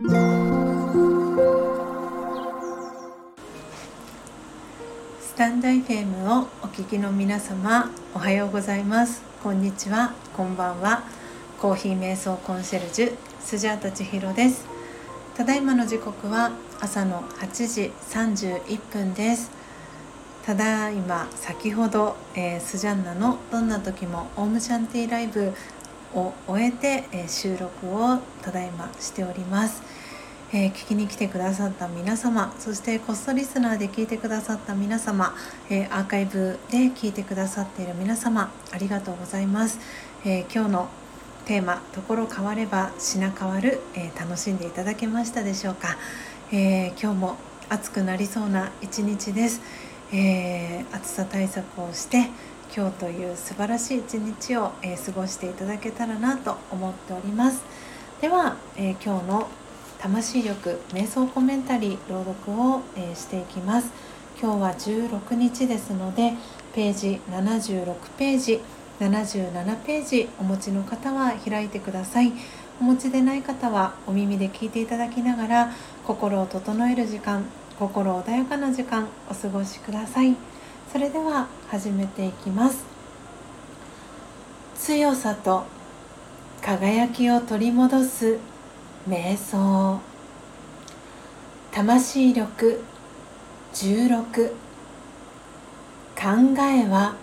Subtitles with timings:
[0.00, 0.04] ス
[5.34, 9.24] タンド FM をお聞きの皆様おはようございます。
[9.42, 10.14] こんにちは。
[10.36, 11.02] こんばんは。
[11.60, 14.68] コーヒー瞑想コンシェルジュスジャータ千尋です。
[15.36, 19.50] ただいまの時刻は朝の8時31分です。
[20.46, 25.52] ただいま先ほど、えー、スジャンナのどんな時もオームシャンティライブ
[26.14, 29.82] を終えて、え、収録をただいましております、
[30.52, 35.34] えー、聞きに来てくださった皆様そしてコストリスナーで聞いてくださった皆様、
[35.68, 39.78] えー、アーカイブで聞いてくださっている皆様ありがとうございます、
[40.24, 40.88] え今日の
[41.44, 45.96] テーマ「ところ変われば品変わる」え楽しんでいただけましたでしょうか、
[46.52, 47.36] え今日も
[47.68, 49.60] 暑くなりそうな一日です、
[50.12, 52.30] え暑さ対策をして
[52.74, 57.62] 今日という素晴らしい一日を、えー、過ごしていただけたらなと思っております。
[58.20, 59.48] では、えー、今日の
[59.98, 63.90] 魂力瞑想コメンタリー朗読を、えー、していきます。
[64.40, 66.34] 今日は16日ですので
[66.74, 68.60] ページ76ページ
[69.00, 72.32] 77ページお持ちの方は開いてください。
[72.80, 75.72] お持ちでない方はお耳で聞いていただきながら
[76.06, 77.44] 心を整える時間
[77.78, 80.36] 心穏やかな時間お過ごしください。
[80.90, 82.82] それでは始めていきます。
[84.74, 85.64] 強さと
[86.62, 88.38] 輝きを取り戻す
[89.06, 90.00] 瞑想。
[91.72, 92.82] 魂力
[93.74, 94.48] 16
[96.16, 96.24] 考
[96.62, 97.14] えは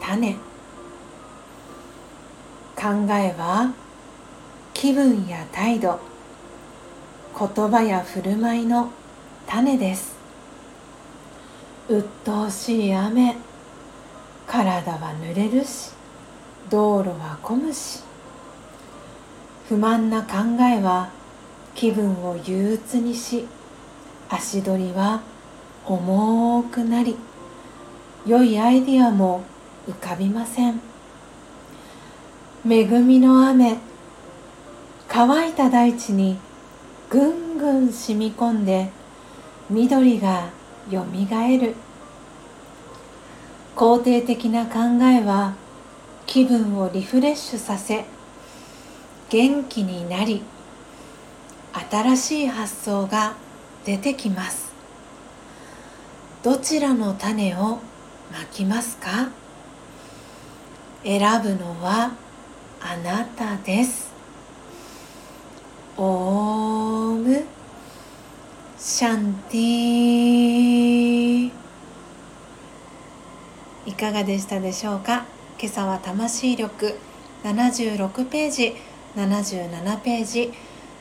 [0.00, 0.34] 種。
[0.34, 0.40] 考
[3.10, 3.72] えは
[4.74, 6.00] 気分や態度。
[7.38, 8.90] 言葉や振る舞いの
[9.46, 10.15] 種です。
[11.88, 13.36] 鬱陶しい雨。
[14.46, 15.90] 体は濡れるし
[16.68, 18.00] 道路は混むし。
[19.68, 21.10] 不満な考えは
[21.74, 23.46] 気分を憂鬱にし
[24.28, 25.22] 足取りは
[25.84, 27.16] 重くなり
[28.24, 29.42] 良いアイディアも
[29.88, 30.80] 浮かびません。
[32.68, 33.78] 恵みの雨
[35.08, 36.38] 乾いた大地に
[37.08, 38.90] ぐんぐん染み込んで
[39.70, 40.48] 緑が
[40.90, 41.74] よみがえる。
[43.74, 45.54] 肯定的な考えは
[46.26, 48.04] 気分をリフレッシュさせ
[49.28, 50.42] 元気になり
[51.90, 53.34] 新しい発想が
[53.84, 54.72] 出てきます。
[56.42, 57.80] どちらの種を
[58.32, 59.30] まきますか？
[61.04, 62.12] 選ぶのは
[62.80, 64.10] あなたです。
[65.96, 67.44] オーム。
[68.78, 69.75] シャンティ
[73.86, 75.24] いかがでしたでしょうか？
[75.58, 76.98] 今朝は魂力
[77.44, 78.74] 76ページ
[79.14, 80.52] 77ページ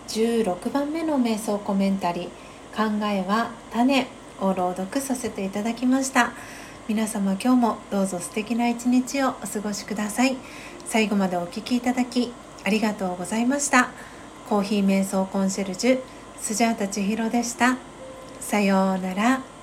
[0.07, 2.27] 16番目の瞑想コメンタリー。
[2.75, 4.07] 考えは種
[4.39, 6.33] を朗読させていただきました。
[6.87, 10.37] 皆様今日もどうぞ素敵な一日をお過ごしください。
[10.85, 12.31] 最後までお聴きいただき
[12.63, 13.89] ありがとうございました。
[14.47, 16.01] コーヒー瞑想コンシェルジュ
[16.39, 17.77] スジャータ千尋でした。
[18.39, 19.54] さようなら。